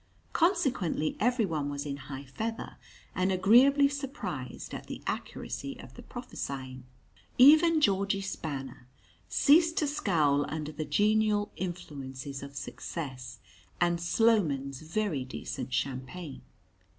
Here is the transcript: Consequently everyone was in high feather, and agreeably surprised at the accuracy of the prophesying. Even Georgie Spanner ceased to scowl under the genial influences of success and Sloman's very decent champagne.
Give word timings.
Consequently 0.33 1.15
everyone 1.19 1.69
was 1.69 1.85
in 1.85 1.95
high 1.97 2.23
feather, 2.25 2.77
and 3.13 3.31
agreeably 3.31 3.87
surprised 3.87 4.73
at 4.73 4.87
the 4.87 4.99
accuracy 5.05 5.79
of 5.79 5.93
the 5.93 6.01
prophesying. 6.01 6.85
Even 7.37 7.79
Georgie 7.79 8.19
Spanner 8.19 8.87
ceased 9.29 9.77
to 9.77 9.85
scowl 9.85 10.43
under 10.49 10.71
the 10.71 10.85
genial 10.85 11.51
influences 11.55 12.41
of 12.41 12.55
success 12.55 13.37
and 13.79 14.01
Sloman's 14.01 14.81
very 14.81 15.23
decent 15.23 15.71
champagne. 15.71 16.41